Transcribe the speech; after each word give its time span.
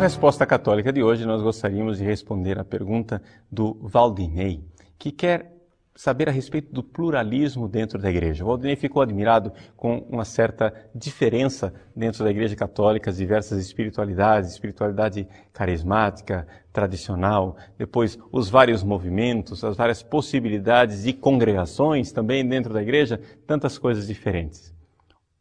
resposta 0.00 0.46
católica 0.46 0.90
de 0.90 1.02
hoje, 1.02 1.26
nós 1.26 1.42
gostaríamos 1.42 1.98
de 1.98 2.04
responder 2.04 2.58
à 2.58 2.64
pergunta 2.64 3.20
do 3.52 3.74
Valdinei, 3.82 4.64
que 4.98 5.12
quer 5.12 5.54
saber 5.94 6.26
a 6.26 6.32
respeito 6.32 6.72
do 6.72 6.82
pluralismo 6.82 7.68
dentro 7.68 7.98
da 7.98 8.08
igreja. 8.08 8.42
O 8.42 8.46
Valdinei 8.46 8.76
ficou 8.76 9.02
admirado 9.02 9.52
com 9.76 9.98
uma 10.08 10.24
certa 10.24 10.72
diferença 10.94 11.74
dentro 11.94 12.24
da 12.24 12.30
igreja 12.30 12.56
católica, 12.56 13.10
as 13.10 13.18
diversas 13.18 13.60
espiritualidades, 13.62 14.52
espiritualidade 14.52 15.28
carismática, 15.52 16.48
tradicional, 16.72 17.58
depois 17.76 18.18
os 18.32 18.48
vários 18.48 18.82
movimentos, 18.82 19.62
as 19.62 19.76
várias 19.76 20.02
possibilidades 20.02 21.02
de 21.02 21.12
congregações 21.12 22.10
também 22.10 22.48
dentro 22.48 22.72
da 22.72 22.80
igreja, 22.80 23.20
tantas 23.46 23.76
coisas 23.76 24.06
diferentes. 24.06 24.74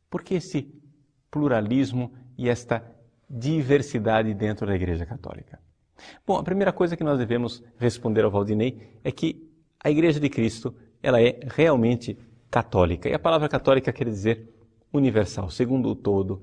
Por 0.09 0.21
que 0.21 0.35
esse 0.35 0.67
pluralismo 1.31 2.11
e 2.38 2.49
esta 2.49 2.98
diversidade 3.29 4.33
dentro 4.33 4.65
da 4.65 4.75
Igreja 4.75 5.05
Católica? 5.05 5.59
Bom, 6.25 6.38
a 6.38 6.43
primeira 6.43 6.71
coisa 6.71 6.95
que 6.95 7.03
nós 7.03 7.19
devemos 7.19 7.63
responder 7.77 8.23
ao 8.23 8.31
Valdinei 8.31 8.99
é 9.03 9.11
que 9.11 9.49
a 9.83 9.89
Igreja 9.89 10.19
de 10.19 10.29
Cristo 10.29 10.73
ela 11.02 11.21
é 11.21 11.39
realmente 11.47 12.17
católica. 12.49 13.07
E 13.07 13.13
a 13.13 13.19
palavra 13.19 13.47
católica 13.47 13.93
quer 13.93 14.05
dizer 14.05 14.49
universal, 14.91 15.49
segundo 15.49 15.89
o 15.89 15.95
todo. 15.95 16.41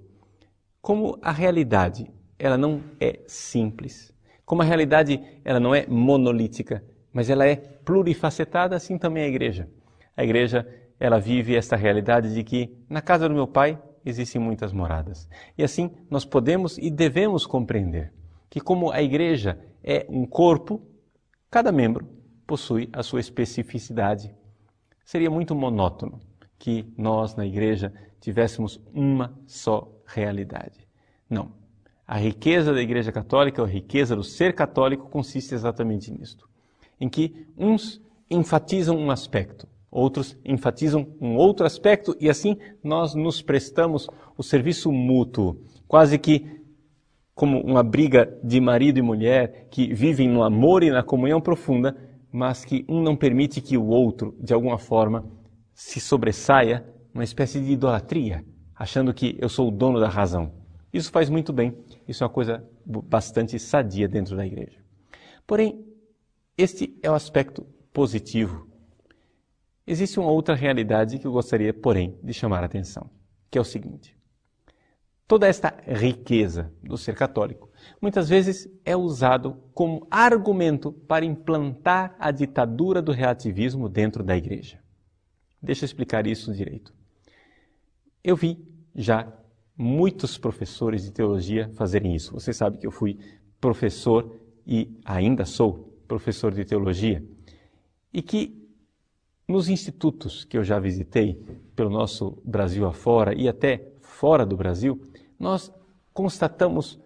Como 0.80 1.18
a 1.20 1.32
realidade 1.32 2.10
ela 2.38 2.56
não 2.56 2.82
é 3.00 3.20
simples, 3.26 4.14
como 4.44 4.62
a 4.62 4.64
realidade 4.64 5.20
ela 5.44 5.58
não 5.58 5.74
é 5.74 5.86
monolítica, 5.86 6.84
mas 7.12 7.28
ela 7.30 7.46
é 7.46 7.56
plurifacetada, 7.56 8.76
assim 8.76 8.98
também 8.98 9.24
a 9.24 9.28
igreja. 9.28 9.68
A 10.16 10.22
igreja 10.22 10.66
ela 10.98 11.18
vive 11.18 11.56
esta 11.56 11.76
realidade 11.76 12.32
de 12.32 12.44
que 12.44 12.76
na 12.88 13.02
casa 13.02 13.28
do 13.28 13.34
meu 13.34 13.46
pai 13.46 13.78
existem 14.06 14.40
muitas 14.40 14.72
moradas. 14.72 15.28
E 15.58 15.64
assim 15.64 15.90
nós 16.08 16.24
podemos 16.24 16.78
e 16.78 16.90
devemos 16.90 17.44
compreender 17.44 18.12
que, 18.48 18.60
como 18.60 18.90
a 18.90 19.02
igreja 19.02 19.58
é 19.82 20.06
um 20.08 20.24
corpo, 20.24 20.80
cada 21.50 21.72
membro 21.72 22.08
possui 22.46 22.88
a 22.92 23.02
sua 23.02 23.20
especificidade. 23.20 24.34
Seria 25.04 25.30
muito 25.30 25.54
monótono 25.54 26.20
que 26.58 26.92
nós, 26.96 27.34
na 27.34 27.44
igreja, 27.44 27.92
tivéssemos 28.20 28.80
uma 28.92 29.38
só 29.46 29.92
realidade. 30.06 30.86
Não. 31.28 31.52
A 32.06 32.16
riqueza 32.16 32.72
da 32.72 32.80
Igreja 32.80 33.10
Católica, 33.10 33.62
a 33.62 33.66
riqueza 33.66 34.14
do 34.14 34.22
ser 34.22 34.54
católico, 34.54 35.08
consiste 35.10 35.54
exatamente 35.54 36.10
nisto: 36.12 36.48
em 37.00 37.08
que 37.08 37.46
uns 37.56 38.00
enfatizam 38.30 38.96
um 38.96 39.10
aspecto, 39.10 39.68
outros 39.90 40.36
enfatizam 40.44 41.06
um 41.20 41.36
outro 41.36 41.66
aspecto 41.66 42.16
e 42.20 42.28
assim 42.28 42.56
nós 42.82 43.14
nos 43.14 43.40
prestamos 43.40 44.06
o 44.36 44.42
serviço 44.42 44.92
mútuo, 44.92 45.60
quase 45.86 46.18
que 46.18 46.56
como 47.34 47.60
uma 47.60 47.82
briga 47.82 48.38
de 48.42 48.58
marido 48.60 48.98
e 48.98 49.02
mulher 49.02 49.68
que 49.70 49.92
vivem 49.92 50.26
no 50.28 50.42
amor 50.42 50.82
e 50.82 50.90
na 50.90 51.02
comunhão 51.02 51.40
profunda, 51.40 51.94
mas 52.32 52.64
que 52.64 52.84
um 52.88 53.02
não 53.02 53.14
permite 53.14 53.60
que 53.60 53.76
o 53.76 53.86
outro, 53.86 54.34
de 54.40 54.54
alguma 54.54 54.78
forma, 54.78 55.24
se 55.74 56.00
sobressaia, 56.00 56.84
uma 57.12 57.24
espécie 57.24 57.60
de 57.60 57.72
idolatria, 57.72 58.42
achando 58.74 59.12
que 59.12 59.36
eu 59.38 59.50
sou 59.50 59.68
o 59.68 59.70
dono 59.70 60.00
da 60.00 60.08
razão. 60.08 60.50
Isso 60.90 61.10
faz 61.10 61.28
muito 61.28 61.52
bem, 61.52 61.76
isso 62.08 62.24
é 62.24 62.26
uma 62.26 62.32
coisa 62.32 62.64
bastante 62.86 63.58
sadia 63.58 64.08
dentro 64.08 64.34
da 64.34 64.46
igreja. 64.46 64.78
Porém, 65.46 65.84
este 66.56 66.98
é 67.02 67.10
o 67.10 67.14
aspecto 67.14 67.66
positivo 67.92 68.65
Existe 69.86 70.18
uma 70.18 70.30
outra 70.30 70.54
realidade 70.54 71.18
que 71.18 71.26
eu 71.26 71.32
gostaria, 71.32 71.72
porém, 71.72 72.18
de 72.22 72.34
chamar 72.34 72.62
a 72.62 72.66
atenção, 72.66 73.08
que 73.50 73.56
é 73.56 73.60
o 73.60 73.64
seguinte: 73.64 74.16
toda 75.28 75.46
esta 75.46 75.72
riqueza 75.86 76.72
do 76.82 76.96
ser 76.98 77.14
católico 77.14 77.70
muitas 78.00 78.28
vezes 78.28 78.68
é 78.84 78.96
usado 78.96 79.56
como 79.72 80.06
argumento 80.10 80.92
para 80.92 81.24
implantar 81.24 82.16
a 82.18 82.30
ditadura 82.30 83.00
do 83.00 83.12
relativismo 83.12 83.88
dentro 83.88 84.24
da 84.24 84.36
igreja. 84.36 84.80
Deixa 85.62 85.84
eu 85.84 85.86
explicar 85.86 86.26
isso 86.26 86.52
direito. 86.52 86.92
Eu 88.22 88.36
vi 88.36 88.58
já 88.94 89.32
muitos 89.76 90.38
professores 90.38 91.04
de 91.04 91.12
teologia 91.12 91.70
fazerem 91.74 92.14
isso. 92.14 92.32
Você 92.32 92.52
sabe 92.52 92.78
que 92.78 92.86
eu 92.86 92.90
fui 92.90 93.18
professor 93.60 94.36
e 94.66 94.98
ainda 95.04 95.44
sou 95.44 95.96
professor 96.08 96.52
de 96.52 96.64
teologia 96.64 97.24
e 98.12 98.22
que 98.22 98.65
nos 99.48 99.68
institutos 99.68 100.44
que 100.44 100.58
eu 100.58 100.64
já 100.64 100.78
visitei 100.78 101.34
pelo 101.74 101.90
nosso 101.90 102.38
Brasil 102.44 102.86
afora 102.86 103.34
e 103.34 103.48
até 103.48 103.92
fora 104.00 104.44
do 104.44 104.56
Brasil, 104.56 105.00
nós 105.38 105.72
constatamos 106.12 106.98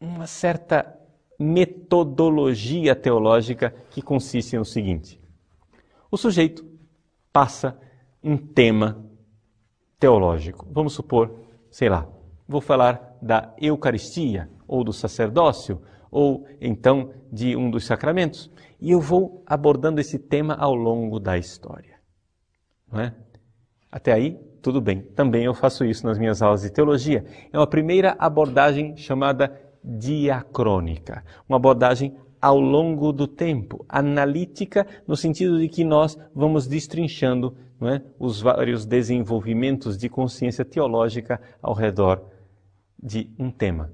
uma 0.00 0.26
certa 0.26 0.98
metodologia 1.38 2.96
teológica 2.96 3.74
que 3.90 4.02
consiste 4.02 4.56
no 4.56 4.64
seguinte: 4.64 5.20
o 6.10 6.16
sujeito 6.16 6.64
passa 7.32 7.78
um 8.22 8.36
tema 8.36 9.04
teológico. 9.98 10.66
Vamos 10.70 10.94
supor, 10.94 11.38
sei 11.70 11.88
lá, 11.88 12.08
vou 12.48 12.60
falar 12.60 13.16
da 13.22 13.54
Eucaristia 13.58 14.50
ou 14.66 14.82
do 14.82 14.92
sacerdócio 14.92 15.80
ou 16.16 16.46
então 16.58 17.10
de 17.30 17.54
um 17.54 17.70
dos 17.70 17.84
sacramentos. 17.84 18.50
E 18.80 18.90
eu 18.90 18.98
vou 19.02 19.42
abordando 19.44 20.00
esse 20.00 20.18
tema 20.18 20.54
ao 20.54 20.74
longo 20.74 21.20
da 21.20 21.36
história. 21.36 21.96
Não 22.90 23.00
é? 23.00 23.14
Até 23.92 24.14
aí, 24.14 24.40
tudo 24.62 24.80
bem. 24.80 25.02
Também 25.02 25.44
eu 25.44 25.52
faço 25.52 25.84
isso 25.84 26.06
nas 26.06 26.18
minhas 26.18 26.40
aulas 26.40 26.62
de 26.62 26.70
teologia. 26.70 27.22
É 27.52 27.58
uma 27.58 27.66
primeira 27.66 28.16
abordagem 28.18 28.96
chamada 28.96 29.60
diacrônica, 29.84 31.22
uma 31.46 31.56
abordagem 31.56 32.16
ao 32.40 32.58
longo 32.58 33.12
do 33.12 33.28
tempo, 33.28 33.84
analítica, 33.86 34.86
no 35.06 35.16
sentido 35.16 35.58
de 35.58 35.68
que 35.68 35.84
nós 35.84 36.18
vamos 36.34 36.66
destrinchando 36.66 37.54
é, 37.82 38.00
os 38.18 38.40
vários 38.40 38.86
desenvolvimentos 38.86 39.98
de 39.98 40.08
consciência 40.08 40.64
teológica 40.64 41.38
ao 41.60 41.74
redor 41.74 42.24
de 43.02 43.30
um 43.38 43.50
tema. 43.50 43.92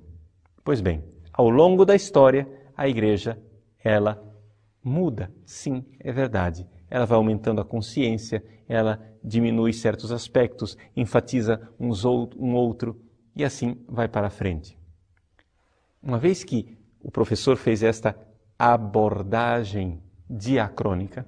Pois 0.62 0.80
bem, 0.80 1.02
ao 1.32 1.48
longo 1.48 1.84
da 1.84 1.94
história, 1.94 2.46
a 2.76 2.88
igreja, 2.88 3.38
ela 3.82 4.22
muda. 4.82 5.32
Sim, 5.44 5.84
é 5.98 6.12
verdade. 6.12 6.66
Ela 6.90 7.06
vai 7.06 7.16
aumentando 7.16 7.60
a 7.60 7.64
consciência, 7.64 8.44
ela 8.68 9.00
diminui 9.24 9.72
certos 9.72 10.12
aspectos, 10.12 10.76
enfatiza 10.96 11.70
uns 11.78 12.04
ou, 12.04 12.28
um 12.36 12.54
outro 12.54 13.00
e 13.34 13.44
assim 13.44 13.76
vai 13.88 14.08
para 14.08 14.26
a 14.26 14.30
frente. 14.30 14.78
Uma 16.02 16.18
vez 16.18 16.44
que 16.44 16.76
o 17.00 17.10
professor 17.10 17.56
fez 17.56 17.82
esta 17.82 18.16
abordagem 18.58 20.02
diacrônica, 20.28 21.26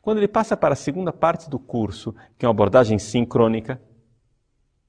quando 0.00 0.18
ele 0.18 0.28
passa 0.28 0.56
para 0.56 0.74
a 0.74 0.76
segunda 0.76 1.12
parte 1.12 1.48
do 1.48 1.58
curso, 1.58 2.14
que 2.38 2.44
é 2.44 2.48
uma 2.48 2.54
abordagem 2.54 2.98
sincrônica, 2.98 3.80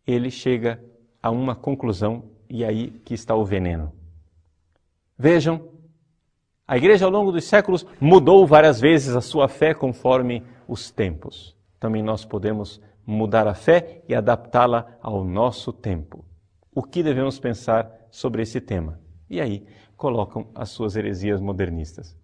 ele 0.05 0.29
chega 0.29 0.83
a 1.22 1.31
uma 1.31 1.55
conclusão 1.55 2.31
e 2.49 2.63
aí 2.63 2.91
que 3.03 3.13
está 3.13 3.35
o 3.35 3.45
veneno. 3.45 3.94
Vejam, 5.17 5.69
a 6.67 6.77
igreja 6.77 7.05
ao 7.05 7.11
longo 7.11 7.31
dos 7.31 7.45
séculos 7.45 7.85
mudou 7.99 8.45
várias 8.45 8.79
vezes 8.81 9.15
a 9.15 9.21
sua 9.21 9.47
fé 9.47 9.73
conforme 9.73 10.43
os 10.67 10.91
tempos. 10.91 11.55
Também 11.79 12.01
nós 12.01 12.25
podemos 12.25 12.81
mudar 13.05 13.47
a 13.47 13.53
fé 13.53 14.03
e 14.09 14.15
adaptá-la 14.15 14.97
ao 15.01 15.23
nosso 15.23 15.71
tempo. 15.71 16.25
O 16.73 16.81
que 16.81 17.03
devemos 17.03 17.39
pensar 17.39 17.89
sobre 18.09 18.41
esse 18.41 18.59
tema? 18.59 18.99
E 19.29 19.39
aí 19.39 19.66
colocam 19.95 20.49
as 20.53 20.69
suas 20.69 20.95
heresias 20.95 21.40
modernistas. 21.40 22.17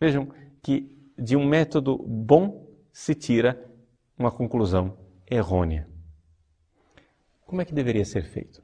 Vejam 0.00 0.28
que 0.62 0.90
de 1.18 1.36
um 1.36 1.46
método 1.46 1.98
bom 1.98 2.66
se 2.92 3.14
tira 3.14 3.62
uma 4.18 4.30
conclusão 4.30 4.96
errônea. 5.30 5.88
Como 7.46 7.60
é 7.60 7.64
que 7.64 7.74
deveria 7.74 8.04
ser 8.04 8.24
feito? 8.24 8.62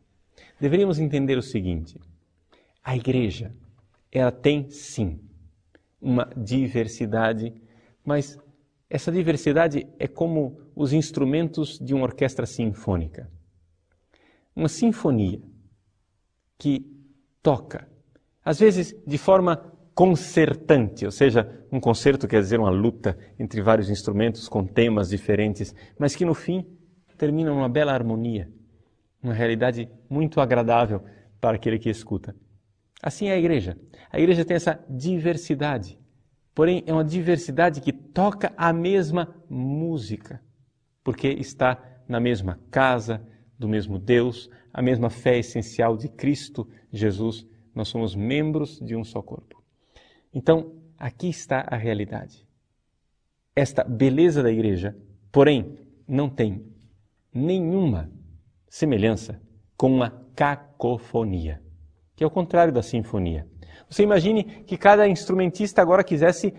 Deveríamos 0.61 0.99
entender 0.99 1.37
o 1.37 1.43
seguinte: 1.43 2.00
a 2.88 2.96
igreja, 2.96 3.55
ela 4.11 4.32
tem 4.32 4.70
sim 4.70 5.20
uma 6.00 6.26
diversidade, 6.35 7.52
mas 8.02 8.38
essa 8.88 9.12
diversidade 9.12 9.87
é 9.99 10.08
como 10.08 10.58
os 10.75 10.94
instrumentos 10.94 11.79
de 11.79 11.93
uma 11.93 12.05
orquestra 12.05 12.46
sinfônica. 12.46 13.31
Uma 14.56 14.70
sinfonia 14.70 15.38
que 16.56 16.90
toca, 17.43 17.87
às 18.43 18.58
vezes 18.58 18.96
de 19.06 19.19
forma 19.19 19.70
concertante, 19.94 21.05
ou 21.05 21.12
seja, 21.12 21.62
um 21.70 21.79
concerto 21.79 22.26
quer 22.26 22.40
dizer 22.40 22.58
uma 22.58 22.70
luta 22.70 23.19
entre 23.38 23.61
vários 23.61 23.90
instrumentos 23.90 24.49
com 24.49 24.64
temas 24.64 25.11
diferentes, 25.11 25.75
mas 25.99 26.17
que 26.17 26.25
no 26.25 26.32
fim 26.32 26.64
termina 27.19 27.50
numa 27.50 27.69
bela 27.69 27.93
harmonia, 27.93 28.50
uma 29.23 29.35
realidade 29.35 29.90
muito 30.08 30.40
agradável 30.40 31.05
para 31.38 31.56
aquele 31.56 31.79
que 31.79 31.90
escuta. 31.90 32.35
Assim 33.03 33.29
é 33.29 33.33
a 33.33 33.39
igreja. 33.39 33.79
A 34.11 34.19
igreja 34.19 34.45
tem 34.45 34.56
essa 34.56 34.85
diversidade. 34.89 35.99
Porém, 36.55 36.83
é 36.87 36.93
uma 36.93 37.05
diversidade 37.05 37.81
que 37.81 37.93
toca 37.93 38.53
a 38.56 38.73
mesma 38.73 39.35
música, 39.49 40.43
porque 41.05 41.29
está 41.29 41.81
na 42.09 42.19
mesma 42.19 42.59
casa, 42.71 43.25
do 43.59 43.69
mesmo 43.69 43.99
Deus, 43.99 44.49
a 44.73 44.81
mesma 44.81 45.11
fé 45.11 45.39
essencial 45.39 45.97
de 45.97 46.09
Cristo 46.09 46.69
Jesus 46.91 47.47
Nós 47.75 47.89
somos 47.89 48.15
membros 48.15 48.81
de 48.81 48.97
um 48.97 49.05
só 49.05 49.23
corpo. 49.23 49.62
Então, 50.33 50.75
aqui 50.97 51.29
está 51.29 51.65
a 51.69 51.77
realidade. 51.77 52.45
Esta 53.55 53.85
beleza 53.85 54.43
da 54.43 54.50
igreja, 54.50 54.97
porém, 55.31 55.79
não 56.06 56.29
tem 56.29 56.67
nenhuma 57.33 58.11
semelhança 58.69 59.41
com 59.77 59.93
uma 59.93 60.11
cacofonia, 60.35 61.62
que 62.19 62.25
é 62.25 62.26
o 62.26 62.31
contrário 62.31 62.73
da 62.73 62.82
sinfonia. 62.82 63.47
Você 63.88 64.03
imagine 64.03 64.43
que 64.43 64.76
cada 64.76 65.06
instrumentista 65.06 65.81
agora 65.81 66.03
quisesse 66.03 66.53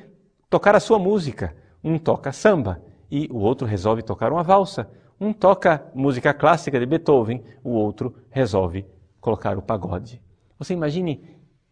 tocar 0.49 0.73
a 0.73 0.79
sua 0.79 0.97
música. 0.97 1.53
Um 1.83 1.99
toca 1.99 2.31
samba 2.31 2.81
e 3.11 3.27
o 3.29 3.39
outro 3.39 3.67
resolve 3.67 4.01
tocar 4.01 4.31
uma 4.31 4.41
valsa. 4.41 4.89
Um 5.19 5.33
toca 5.33 5.85
música 5.93 6.33
clássica 6.33 6.79
de 6.79 6.85
Beethoven, 6.85 7.43
o 7.61 7.71
outro 7.71 8.15
resolve 8.29 8.85
colocar 9.19 9.57
o 9.57 9.61
pagode. 9.61 10.21
Você 10.57 10.71
imagine 10.71 11.21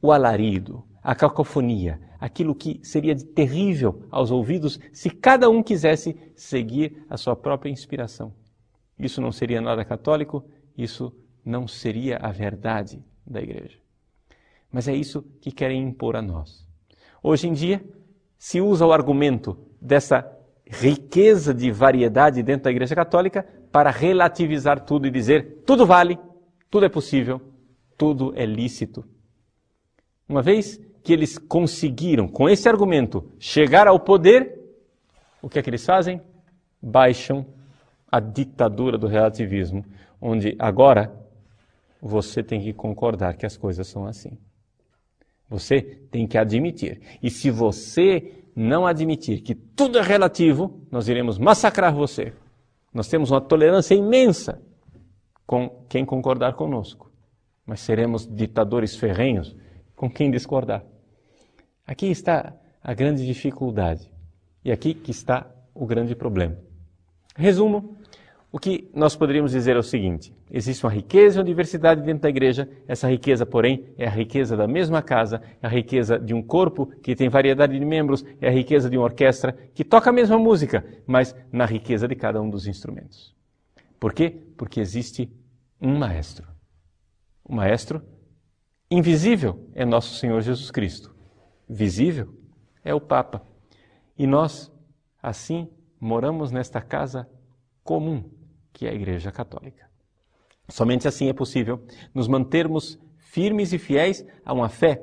o 0.01 0.11
alarido, 0.11 0.83
a 1.01 1.15
cacofonia, 1.15 1.97
aquilo 2.19 2.53
que 2.53 2.81
seria 2.83 3.15
terrível 3.15 4.03
aos 4.11 4.31
ouvidos 4.31 4.77
se 4.91 5.09
cada 5.09 5.49
um 5.49 5.63
quisesse 5.63 6.13
seguir 6.35 7.05
a 7.09 7.15
sua 7.15 7.37
própria 7.37 7.71
inspiração. 7.71 8.33
Isso 8.99 9.21
não 9.21 9.31
seria 9.31 9.61
nada 9.61 9.85
católico, 9.85 10.43
isso 10.77 11.13
não 11.45 11.69
seria 11.69 12.17
a 12.17 12.33
verdade 12.33 13.01
da 13.27 13.41
igreja. 13.41 13.77
Mas 14.71 14.87
é 14.87 14.95
isso 14.95 15.23
que 15.41 15.51
querem 15.51 15.81
impor 15.81 16.15
a 16.15 16.21
nós. 16.21 16.65
Hoje 17.21 17.47
em 17.47 17.53
dia, 17.53 17.83
se 18.37 18.61
usa 18.61 18.85
o 18.85 18.91
argumento 18.91 19.57
dessa 19.81 20.25
riqueza 20.65 21.53
de 21.53 21.71
variedade 21.71 22.43
dentro 22.43 22.65
da 22.65 22.71
Igreja 22.71 22.95
Católica 22.95 23.47
para 23.71 23.89
relativizar 23.89 24.81
tudo 24.81 25.07
e 25.07 25.11
dizer 25.11 25.63
tudo 25.65 25.85
vale, 25.85 26.19
tudo 26.69 26.85
é 26.85 26.89
possível, 26.89 27.41
tudo 27.97 28.33
é 28.35 28.45
lícito. 28.45 29.05
Uma 30.27 30.41
vez 30.41 30.79
que 31.03 31.13
eles 31.13 31.37
conseguiram, 31.37 32.27
com 32.27 32.49
esse 32.49 32.67
argumento, 32.67 33.31
chegar 33.39 33.87
ao 33.87 33.99
poder, 33.99 34.59
o 35.41 35.49
que 35.49 35.57
é 35.57 35.61
que 35.61 35.69
eles 35.69 35.85
fazem? 35.85 36.21
Baixam 36.81 37.45
a 38.11 38.19
ditadura 38.19 38.97
do 38.97 39.07
relativismo, 39.07 39.85
onde 40.21 40.55
agora 40.59 41.13
você 42.01 42.43
tem 42.43 42.61
que 42.61 42.73
concordar 42.73 43.35
que 43.35 43.45
as 43.45 43.57
coisas 43.57 43.87
são 43.87 44.05
assim. 44.05 44.37
Você 45.49 45.81
tem 45.81 46.27
que 46.27 46.37
admitir. 46.37 47.01
E 47.21 47.29
se 47.29 47.49
você 47.49 48.43
não 48.55 48.85
admitir 48.85 49.41
que 49.41 49.55
tudo 49.55 49.97
é 49.97 50.01
relativo, 50.01 50.81
nós 50.91 51.07
iremos 51.07 51.37
massacrar 51.37 51.93
você. 51.93 52.33
Nós 52.93 53.07
temos 53.07 53.31
uma 53.31 53.41
tolerância 53.41 53.95
imensa 53.95 54.61
com 55.45 55.69
quem 55.87 56.03
concordar 56.03 56.53
conosco, 56.53 57.11
mas 57.65 57.79
seremos 57.79 58.27
ditadores 58.27 58.95
ferrenhos 58.95 59.55
com 59.95 60.09
quem 60.09 60.29
discordar. 60.29 60.83
Aqui 61.85 62.07
está 62.07 62.53
a 62.83 62.93
grande 62.93 63.25
dificuldade 63.25 64.11
e 64.63 64.71
aqui 64.71 64.93
que 64.93 65.11
está 65.11 65.49
o 65.73 65.85
grande 65.85 66.15
problema. 66.15 66.57
Resumo, 67.35 67.96
o 68.51 68.59
que 68.59 68.89
nós 68.93 69.15
poderíamos 69.15 69.51
dizer 69.51 69.75
é 69.75 69.79
o 69.79 69.83
seguinte: 69.83 70.33
existe 70.49 70.85
uma 70.85 70.91
riqueza 70.91 71.37
e 71.37 71.39
uma 71.39 71.45
diversidade 71.45 72.01
dentro 72.01 72.21
da 72.21 72.29
igreja. 72.29 72.69
Essa 72.87 73.09
riqueza, 73.09 73.45
porém, 73.45 73.85
é 73.97 74.07
a 74.07 74.09
riqueza 74.09 74.55
da 74.55 74.67
mesma 74.67 75.01
casa, 75.01 75.41
é 75.61 75.67
a 75.67 75.69
riqueza 75.69 76.17
de 76.17 76.33
um 76.33 76.41
corpo 76.41 76.85
que 77.01 77.15
tem 77.15 77.27
variedade 77.27 77.77
de 77.77 77.85
membros, 77.85 78.23
é 78.39 78.47
a 78.47 78.51
riqueza 78.51 78.89
de 78.89 78.97
uma 78.97 79.03
orquestra 79.03 79.51
que 79.73 79.83
toca 79.83 80.09
a 80.09 80.13
mesma 80.13 80.37
música, 80.37 80.85
mas 81.05 81.35
na 81.51 81.65
riqueza 81.65 82.07
de 82.07 82.15
cada 82.15 82.41
um 82.41 82.49
dos 82.49 82.67
instrumentos. 82.67 83.35
Por 83.99 84.13
quê? 84.13 84.41
Porque 84.55 84.79
existe 84.79 85.29
um 85.81 85.97
maestro. 85.97 86.47
O 87.43 87.53
maestro 87.53 88.01
invisível 88.89 89.67
é 89.73 89.83
nosso 89.85 90.15
Senhor 90.15 90.39
Jesus 90.41 90.71
Cristo. 90.71 91.13
Visível 91.67 92.33
é 92.83 92.93
o 92.93 93.01
Papa. 93.01 93.45
E 94.17 94.25
nós, 94.25 94.71
assim, 95.21 95.69
moramos 95.99 96.51
nesta 96.51 96.81
casa 96.81 97.29
comum 97.83 98.36
que 98.77 98.85
é 98.85 98.91
a 98.91 98.93
Igreja 98.93 99.31
Católica. 99.31 99.89
Somente 100.69 101.07
assim 101.07 101.29
é 101.29 101.33
possível 101.33 101.81
nos 102.13 102.27
mantermos 102.27 102.99
firmes 103.17 103.73
e 103.73 103.79
fiéis 103.79 104.23
a 104.45 104.53
uma 104.53 104.69
fé 104.69 105.01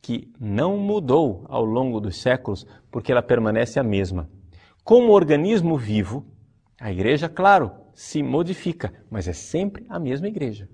que 0.00 0.28
não 0.40 0.76
mudou 0.76 1.46
ao 1.48 1.64
longo 1.64 2.00
dos 2.00 2.20
séculos, 2.20 2.66
porque 2.90 3.12
ela 3.12 3.22
permanece 3.22 3.78
a 3.78 3.84
mesma. 3.84 4.28
Como 4.82 5.12
organismo 5.12 5.78
vivo, 5.78 6.26
a 6.80 6.90
igreja, 6.90 7.28
claro, 7.28 7.70
se 7.94 8.24
modifica, 8.24 8.92
mas 9.08 9.28
é 9.28 9.32
sempre 9.32 9.86
a 9.88 10.00
mesma 10.00 10.26
igreja. 10.26 10.68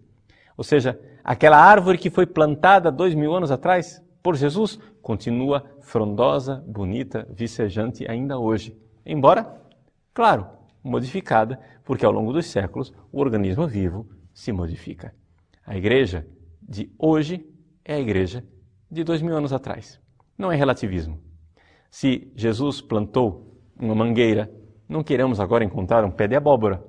Ou 0.56 0.64
seja, 0.64 0.98
aquela 1.22 1.58
árvore 1.58 1.98
que 1.98 2.08
foi 2.08 2.24
plantada 2.24 2.90
dois 2.90 3.14
mil 3.14 3.34
anos 3.34 3.50
atrás 3.50 4.02
por 4.22 4.34
Jesus 4.34 4.78
continua 5.02 5.66
frondosa, 5.82 6.64
bonita, 6.66 7.28
vicejante 7.30 8.10
ainda 8.10 8.38
hoje. 8.38 8.74
Embora, 9.04 9.54
claro, 10.14 10.57
modificada, 10.88 11.60
porque 11.84 12.04
ao 12.04 12.12
longo 12.12 12.32
dos 12.32 12.46
séculos 12.46 12.92
o 13.12 13.20
organismo 13.20 13.66
vivo 13.66 14.08
se 14.32 14.52
modifica. 14.52 15.14
A 15.64 15.76
igreja 15.76 16.26
de 16.62 16.90
hoje 16.98 17.46
é 17.84 17.94
a 17.94 18.00
igreja 18.00 18.44
de 18.90 19.04
dois 19.04 19.22
mil 19.22 19.36
anos 19.36 19.52
atrás. 19.52 20.00
Não 20.36 20.50
é 20.50 20.56
relativismo. 20.56 21.20
Se 21.90 22.30
Jesus 22.34 22.80
plantou 22.80 23.56
uma 23.78 23.94
mangueira, 23.94 24.50
não 24.88 25.02
queremos 25.02 25.40
agora 25.40 25.64
encontrar 25.64 26.04
um 26.04 26.10
pé 26.10 26.26
de 26.26 26.36
abóbora. 26.36 26.82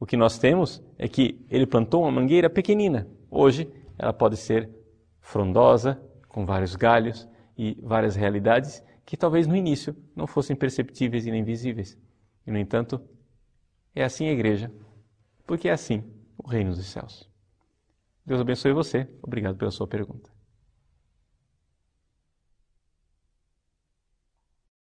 O 0.00 0.06
que 0.06 0.16
nós 0.16 0.38
temos 0.38 0.82
é 0.96 1.08
que 1.08 1.44
ele 1.50 1.66
plantou 1.66 2.02
uma 2.02 2.10
mangueira 2.10 2.48
pequenina. 2.48 3.06
Hoje 3.30 3.68
ela 3.98 4.12
pode 4.12 4.36
ser 4.36 4.70
frondosa, 5.20 6.00
com 6.28 6.46
vários 6.46 6.76
galhos 6.76 7.28
e 7.56 7.76
várias 7.82 8.14
realidades 8.14 8.82
que 9.04 9.16
talvez 9.16 9.46
no 9.46 9.56
início 9.56 9.96
não 10.14 10.26
fossem 10.26 10.54
perceptíveis 10.54 11.26
e 11.26 11.30
nem 11.30 11.42
visíveis. 11.42 11.98
E, 12.46 12.50
no 12.50 12.58
entanto, 12.58 13.00
é 13.94 14.04
assim 14.04 14.28
a 14.28 14.32
igreja, 14.32 14.72
porque 15.46 15.68
é 15.68 15.72
assim 15.72 16.04
o 16.36 16.48
reino 16.48 16.74
dos 16.74 16.86
céus. 16.86 17.28
Deus 18.24 18.40
abençoe 18.40 18.72
você. 18.72 19.08
Obrigado 19.22 19.56
pela 19.56 19.70
sua 19.70 19.86
pergunta. 19.86 20.30